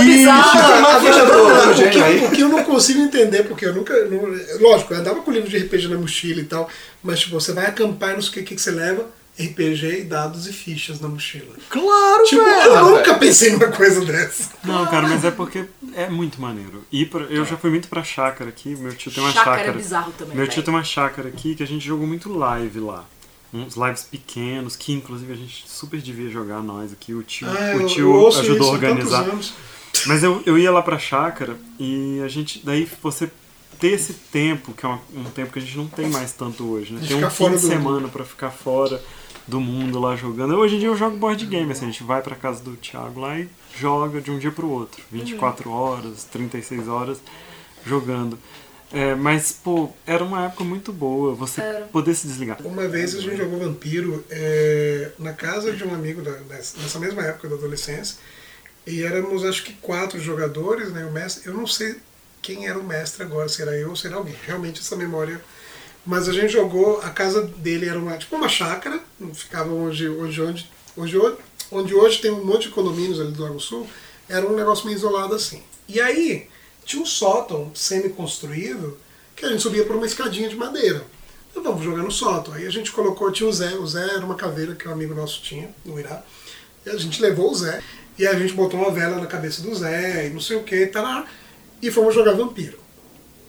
[1.17, 2.25] Agora, o, que, aí.
[2.25, 3.93] o que eu não consigo entender, porque eu nunca.
[4.05, 4.27] não-
[4.59, 6.67] lógico, eu andava com livro de RPG na mochila e tal,
[7.03, 9.05] mas tipo, você vai acampar e não sei o que, que você leva.
[9.39, 11.53] RPG e dados e fichas na mochila.
[11.69, 12.71] Claro, Tipo, velho!
[12.73, 14.49] eu nunca pensei numa coisa dessa.
[14.63, 16.83] Não, cara, mas é porque é muito maneiro.
[16.91, 19.69] Ir pra, eu já fui muito pra chácara aqui, meu tio tem uma Chácara chácara.
[19.77, 20.51] é bizarro também, Meu velho.
[20.53, 23.05] tio tem uma chácara aqui que a gente jogou muito live lá.
[23.53, 27.13] Uns lives pequenos, que inclusive a gente super devia jogar nós aqui.
[27.13, 29.21] O tio, Ah, o tio ajudou a organizar.
[29.21, 29.53] anos.
[30.05, 32.61] Mas eu, eu ia lá pra chácara e a gente.
[32.63, 33.29] Daí você
[33.79, 36.67] ter esse tempo, que é uma- um tempo que a gente não tem mais tanto
[36.69, 37.01] hoje, né?
[37.07, 39.01] Tem um fim de semana pra ficar fora
[39.47, 40.55] do mundo lá jogando.
[40.55, 43.19] Hoje em dia eu jogo board game, assim, a gente vai pra casa do Thiago
[43.19, 43.47] lá e
[43.79, 45.01] joga de um dia pro outro.
[45.11, 47.19] 24 horas, 36 horas
[47.85, 48.37] jogando.
[48.91, 52.57] É, mas, pô, era uma época muito boa, você poder se desligar.
[52.63, 57.21] Uma vez a gente jogou Vampiro é, na casa de um amigo da- nessa mesma
[57.23, 58.17] época da adolescência.
[58.85, 61.05] E éramos acho que quatro jogadores, né?
[61.05, 61.97] O mestre, eu não sei
[62.41, 64.35] quem era o mestre agora, se era eu ou se era alguém.
[64.45, 65.41] Realmente essa memória.
[66.07, 68.97] Mas a gente jogou, a casa dele era uma, tipo uma chácara,
[69.33, 70.41] ficava onde, onde,
[70.95, 71.37] onde, hoje-
[71.69, 73.85] onde hoje tem um monte de condomínios ali do Lago Sul,
[74.29, 75.61] era um negócio meio isolado assim.
[75.85, 76.47] E aí
[76.85, 78.97] tinha um sótão semi-construído
[79.35, 81.03] que a gente subia por uma escadinha de madeira.
[81.51, 82.53] Então vamos jogar no sótão.
[82.53, 85.13] Aí a gente colocou, tinha o Zé, o Zé era uma caveira que um amigo
[85.13, 86.23] nosso tinha no Irá.
[86.85, 87.81] E a gente levou o Zé,
[88.17, 90.89] e a gente botou uma vela na cabeça do Zé, e não sei o que,
[91.81, 92.79] e fomos jogar vampiro.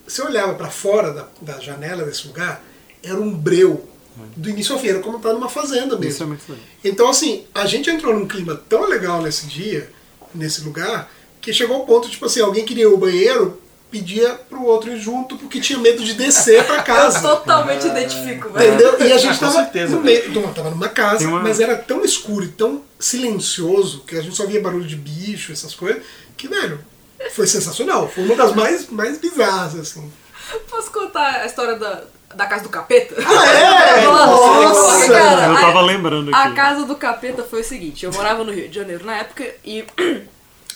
[0.09, 2.63] Você olhava pra fora da, da janela desse lugar,
[3.03, 3.89] era um breu
[4.37, 6.11] do início ao fim, era como estar numa fazenda mesmo.
[6.13, 6.65] Isso é muito legal.
[6.83, 9.91] Então, assim, a gente entrou num clima tão legal nesse dia,
[10.35, 11.09] nesse lugar,
[11.41, 14.99] que chegou ao ponto, tipo assim, alguém queria ir ao banheiro, pedia pro outro ir
[15.01, 17.21] junto, porque tinha medo de descer pra casa.
[17.29, 18.75] Totalmente identifico, velho.
[18.75, 19.07] Entendeu?
[19.07, 22.05] E a gente tava, certeza, no meio, então, tava numa casa, uma- mas era tão
[22.05, 26.03] escuro e tão silencioso que a gente só via barulho de bicho, essas coisas,
[26.37, 26.81] que, velho,
[27.33, 28.09] foi sensacional.
[28.09, 30.11] Foi uma das mais, mais bizarras, assim.
[30.71, 32.03] Posso contar a história da,
[32.35, 33.15] da casa do capeta?
[33.21, 34.03] é?
[34.07, 36.55] Nossa, cara, Eu a- tava lembrando A aqui.
[36.57, 39.85] casa do capeta foi o seguinte, eu morava no Rio de Janeiro na época e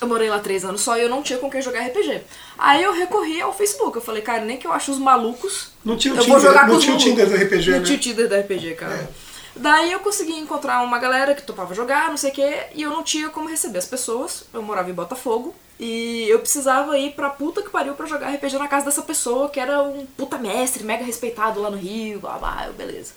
[0.01, 2.21] eu morei lá três anos só e eu não tinha com quem jogar RPG.
[2.59, 5.97] Aí eu recorri ao Facebook, eu falei, cara, nem que eu acho os malucos, Não
[5.97, 7.23] tinha o eu vou Tinder, jogar não com os tinha o malucos.
[7.25, 7.85] Tinder do RPG, Não né?
[7.85, 9.11] tinha o Tinder da RPG, cara.
[9.55, 12.91] Daí eu consegui encontrar uma galera que topava jogar, não sei o que, e eu
[12.91, 14.45] não tinha como receber as pessoas.
[14.53, 18.59] Eu morava em Botafogo e eu precisava ir pra puta que pariu pra jogar RPG
[18.59, 22.39] na casa dessa pessoa, que era um puta mestre, mega respeitado lá no Rio, blá
[22.39, 23.13] blá, beleza.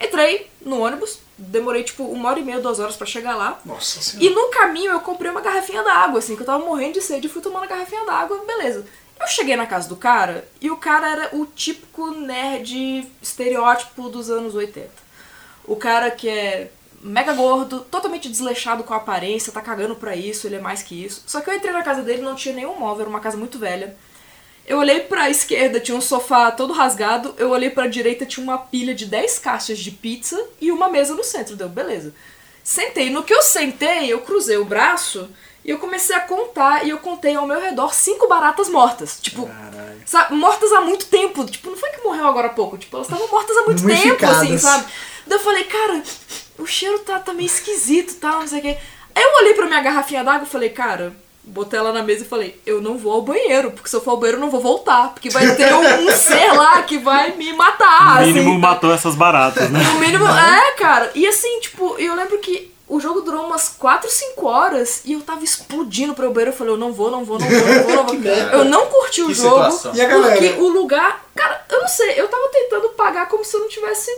[0.00, 3.60] Entrei no ônibus, demorei tipo uma hora e meia, duas horas pra chegar lá.
[3.64, 4.26] Nossa senhora.
[4.26, 7.28] E no caminho eu comprei uma garrafinha d'água, assim, que eu tava morrendo de sede
[7.28, 8.84] e fui tomando a garrafinha d'água, beleza.
[9.20, 14.28] Eu cheguei na casa do cara e o cara era o típico nerd estereótipo dos
[14.28, 15.01] anos 80.
[15.64, 16.70] O cara que é
[17.02, 21.04] mega gordo, totalmente desleixado com a aparência, tá cagando pra isso, ele é mais que
[21.04, 21.24] isso.
[21.26, 23.58] Só que eu entrei na casa dele não tinha nenhum móvel, era uma casa muito
[23.58, 23.96] velha.
[24.64, 27.34] Eu olhei pra esquerda, tinha um sofá todo rasgado.
[27.36, 31.14] Eu olhei pra direita, tinha uma pilha de 10 caixas de pizza e uma mesa
[31.14, 31.56] no centro.
[31.56, 32.14] Deu, beleza.
[32.62, 33.10] Sentei.
[33.10, 35.28] No que eu sentei, eu cruzei o braço
[35.64, 36.86] e eu comecei a contar.
[36.86, 39.18] E eu contei ao meu redor cinco baratas mortas.
[39.20, 39.50] Tipo,
[40.06, 41.44] sabe, mortas há muito tempo.
[41.44, 42.78] Tipo, não foi que morreu agora há pouco.
[42.78, 44.86] Tipo, elas estavam mortas há muito tempo, assim, sabe?
[45.26, 46.02] Daí eu falei, cara,
[46.58, 48.76] o cheiro tá, tá meio esquisito, tal, não sei o quê.
[49.14, 51.12] Aí eu olhei pra minha garrafinha d'água e falei, cara,
[51.44, 54.12] botei ela na mesa e falei, eu não vou ao banheiro, porque se eu for
[54.12, 57.32] ao banheiro eu não vou voltar, porque vai ter um, um ser lá que vai
[57.36, 58.22] me matar.
[58.22, 59.80] O mínimo assim, matou essas baratas, né?
[59.82, 61.10] no mínimo, é, cara.
[61.14, 65.20] E assim, tipo, eu lembro que o jogo durou umas 4, 5 horas e eu
[65.22, 66.52] tava explodindo pro banheiro.
[66.52, 68.32] Eu falei, eu não vou, não vou, não vou, não vou, não vou.
[68.52, 69.56] eu não curti o Que jogo.
[69.70, 69.94] situação.
[69.94, 70.36] E a galera?
[70.36, 71.24] Porque o lugar.
[71.34, 74.10] Cara, eu não sei, eu tava tentando pagar como se eu não tivesse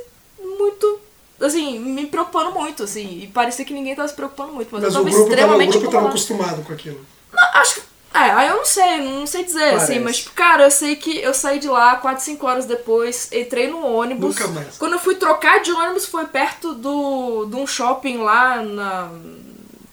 [0.65, 1.01] muito.
[1.41, 3.21] Assim, me preocupando muito, assim.
[3.23, 5.29] E parecia que ninguém tava se preocupando muito, mas, Mas eu o tava grupo, tava,
[5.29, 7.05] o extremamente grupo tava acostumado com aquilo.
[7.33, 7.81] Não, acho que.
[8.15, 9.93] É, aí eu não sei, não sei dizer, Parece.
[9.93, 13.29] assim, mas, tipo, cara, eu sei que eu saí de lá 4, 5 horas depois,
[13.33, 14.37] entrei no ônibus.
[14.37, 14.79] Nunca mais.
[14.79, 19.11] Quando eu fui trocar de ônibus, foi perto do, de um shopping lá na.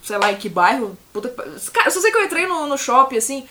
[0.04, 0.96] sei lá em que bairro.
[1.12, 1.30] Puta,
[1.74, 3.48] cara, eu só sei que eu entrei no, no shopping, assim.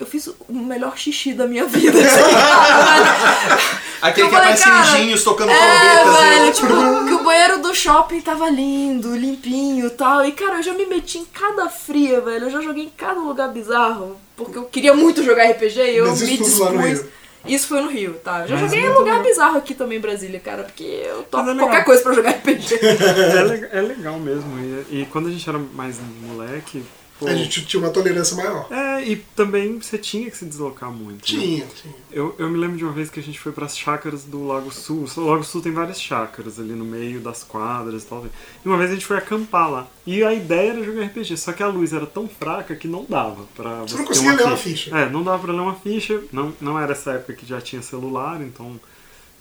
[0.00, 1.98] Eu fiz o melhor xixi da minha vida.
[2.00, 2.20] assim,
[4.00, 6.22] Aquele que falei, aparece cara, anjinhos tocando É, trombetas.
[6.24, 6.52] velho, né?
[6.52, 10.24] tipo, que o banheiro do shopping tava lindo, limpinho e tal.
[10.24, 12.46] E, cara, eu já me meti em cada fria, velho.
[12.46, 14.16] Eu já joguei em cada lugar bizarro.
[14.36, 17.04] Porque eu queria muito jogar RPG e eu Mas me dispus.
[17.46, 18.40] Isso foi no Rio, tá?
[18.40, 19.22] Eu já Mas joguei em lugar legal.
[19.22, 22.78] bizarro aqui também em Brasília, cara, porque eu topo é qualquer coisa pra jogar RPG.
[23.72, 24.58] É, é legal mesmo.
[24.90, 26.82] E, e quando a gente era mais moleque.
[27.20, 28.66] Pô, A gente tinha uma tolerância maior.
[28.72, 31.12] É, e também você tinha que se deslocar muito.
[31.16, 31.40] né?
[31.40, 31.94] Tinha, tinha.
[32.10, 34.46] Eu, eu me lembro de uma vez que a gente foi para as chácaras do
[34.46, 35.04] Lago Sul.
[35.16, 38.26] O Lago Sul tem várias chácaras ali no meio das quadras e tal.
[38.64, 39.86] E uma vez a gente foi acampar lá.
[40.06, 43.04] E a ideia era jogar RPG, só que a luz era tão fraca que não
[43.08, 44.96] dava pra Você não ter conseguia ler uma ficha.
[44.98, 46.20] É, não dava pra ler uma ficha.
[46.32, 48.80] Não, não era essa época que já tinha celular, então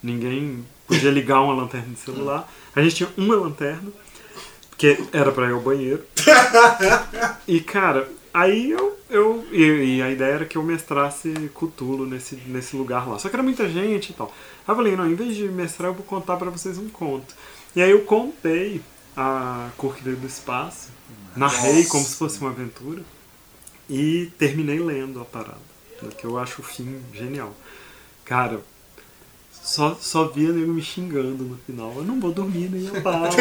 [0.03, 2.51] ninguém podia ligar uma lanterna de celular.
[2.75, 3.91] A gente tinha uma lanterna,
[4.79, 6.03] que era pra ir ao banheiro.
[7.47, 8.97] E cara, aí eu.
[9.09, 13.17] eu e, e a ideia era que eu mestrasse Cutulo nesse, nesse lugar lá.
[13.17, 14.27] Só que era muita gente e tal.
[14.67, 17.35] Aí eu falei, não, em vez de mestrar, eu vou contar pra vocês um conto.
[17.75, 18.81] E aí eu contei
[19.17, 20.89] a Corrida do Espaço,
[21.35, 23.01] narrei como se fosse uma aventura
[23.89, 25.57] e terminei lendo a parada.
[26.17, 27.53] Que eu acho o fim genial.
[28.23, 28.61] Cara,
[29.63, 31.93] só, só via nego me xingando no final.
[31.95, 33.29] Eu não vou dormir nem a pau.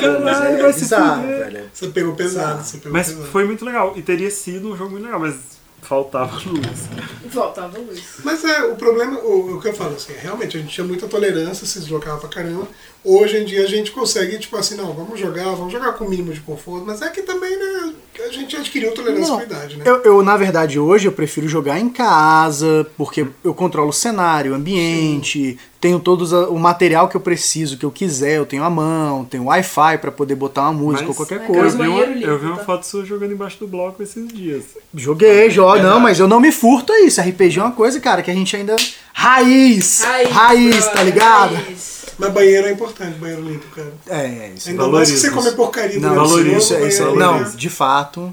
[0.00, 1.70] Caralho, vai é se bizarro, velho.
[1.72, 3.26] Você pegou pesado, você pegou Mas pesado.
[3.28, 3.94] foi muito legal.
[3.96, 5.36] E teria sido um jogo muito legal, mas
[5.82, 6.88] faltava luz.
[7.30, 8.02] Faltava luz.
[8.24, 11.08] Mas é, o problema, o, o que eu falo assim, realmente a gente tinha muita
[11.08, 12.68] tolerância, se deslocava pra caramba.
[13.02, 16.10] Hoje em dia a gente consegue, tipo assim, não, vamos jogar, vamos jogar com o
[16.10, 17.92] mínimo de conforto, mas é que também, né,
[18.26, 19.84] a gente adquiriu tolerância Não, com a idade, né?
[19.86, 24.52] Eu, eu, na verdade, hoje eu prefiro jogar em casa, porque eu controlo o cenário,
[24.52, 28.62] o ambiente, tenho todos a- o material que eu preciso, que eu quiser, eu tenho
[28.64, 31.78] a mão, tenho Wi-Fi pra poder botar uma música Mas- ou qualquer Eu coisa.
[31.78, 32.64] vi, uma, eu vi uma tá?
[32.64, 34.64] foto sua jogando embaixo do bloco esses dias.
[34.94, 37.18] Joguei, jogo, não, mas eu não me furto a isso.
[37.22, 38.76] RPG é uma coisa, cara, que a gente ainda.
[39.14, 40.02] Raiz!
[40.30, 41.54] Raiz, tá brother, ligado?
[41.54, 41.99] raiz.
[42.20, 43.92] Mas banheiro é importante, banheiro limpo, cara.
[44.08, 44.68] É, é isso.
[44.68, 47.38] Ainda mais que você come porcaria Não, valoriza, jogo, isso, é- isso é- banheiro não,
[47.42, 47.56] limpo.
[47.56, 48.32] de fato.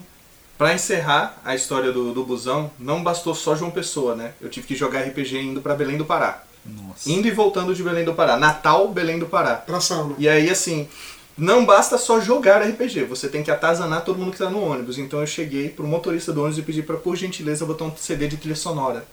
[0.57, 4.31] Pra encerrar a história do, do busão, não bastou só João Pessoa, né?
[4.41, 6.41] Eu tive que jogar RPG indo pra Belém do Pará.
[6.65, 7.09] Nossa.
[7.11, 8.37] Indo e voltando de Belém do Pará.
[8.37, 9.53] Natal, Belém do Pará.
[9.55, 10.15] Pra sauna.
[10.17, 10.87] E aí, assim,
[11.37, 14.97] não basta só jogar RPG, você tem que atazanar todo mundo que tá no ônibus.
[14.97, 18.27] Então eu cheguei pro motorista do ônibus e pedi pra, por gentileza, botar um CD
[18.27, 19.05] de trilha sonora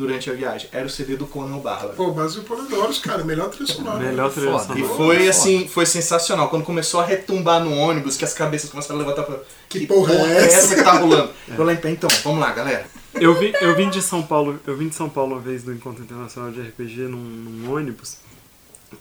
[0.00, 0.68] durante a viagem.
[0.72, 1.94] Era o CD do Conan o Bárbaro.
[1.94, 3.98] Pô, base de Polidoros, cara, melhor trilha sonora.
[3.98, 4.56] Melhor trilha.
[4.76, 6.48] E foi assim, foi sensacional.
[6.48, 9.38] Quando começou a retumbar no ônibus, que as cabeças começaram a levantar pra.
[9.68, 11.30] Que porra é essa?" que tá rolando?
[11.56, 12.86] Eu lá em pé, então, vamos lá, galera.
[13.14, 15.72] Eu vim, eu vim de São Paulo, eu vim de São Paulo uma vez do
[15.72, 18.18] Encontro Internacional de RPG num, num ônibus.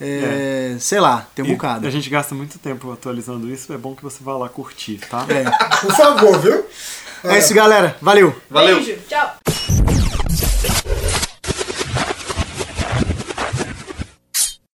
[0.02, 1.88] É, sei lá, tem um E bocado.
[1.88, 5.26] A gente gasta muito tempo atualizando isso, é bom que você vá lá curtir, tá?
[5.30, 5.44] É.
[5.78, 6.66] Por favor, viu?
[7.24, 7.96] é isso, galera.
[8.02, 8.36] Valeu!
[8.50, 8.78] Valeu.
[8.78, 10.01] Beijo, tchau.